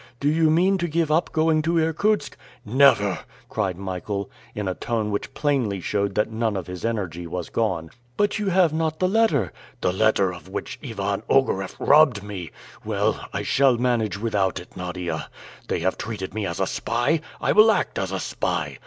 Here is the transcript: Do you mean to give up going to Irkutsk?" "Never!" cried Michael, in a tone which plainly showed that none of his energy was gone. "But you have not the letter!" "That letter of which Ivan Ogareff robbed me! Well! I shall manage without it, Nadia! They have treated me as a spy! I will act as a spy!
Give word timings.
Do 0.19 0.27
you 0.29 0.49
mean 0.49 0.79
to 0.79 0.87
give 0.87 1.11
up 1.11 1.31
going 1.31 1.61
to 1.61 1.77
Irkutsk?" 1.77 2.35
"Never!" 2.65 3.19
cried 3.49 3.77
Michael, 3.77 4.31
in 4.55 4.67
a 4.67 4.73
tone 4.73 5.11
which 5.11 5.35
plainly 5.35 5.79
showed 5.79 6.15
that 6.15 6.31
none 6.31 6.57
of 6.57 6.65
his 6.65 6.83
energy 6.83 7.27
was 7.27 7.51
gone. 7.51 7.91
"But 8.17 8.39
you 8.39 8.47
have 8.49 8.73
not 8.73 8.97
the 8.97 9.07
letter!" 9.07 9.53
"That 9.81 9.93
letter 9.93 10.33
of 10.33 10.49
which 10.49 10.79
Ivan 10.83 11.21
Ogareff 11.29 11.75
robbed 11.79 12.23
me! 12.23 12.49
Well! 12.83 13.27
I 13.31 13.43
shall 13.43 13.77
manage 13.77 14.17
without 14.17 14.59
it, 14.59 14.75
Nadia! 14.75 15.29
They 15.67 15.81
have 15.81 15.99
treated 15.99 16.33
me 16.33 16.47
as 16.47 16.59
a 16.59 16.65
spy! 16.65 17.21
I 17.39 17.51
will 17.51 17.69
act 17.69 17.99
as 17.99 18.11
a 18.11 18.19
spy! 18.19 18.79